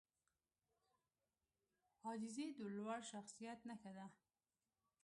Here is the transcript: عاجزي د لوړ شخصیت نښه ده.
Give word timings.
عاجزي 2.05 2.47
د 2.57 2.59
لوړ 2.75 2.99
شخصیت 3.11 3.59
نښه 3.69 3.91
ده. 3.97 4.07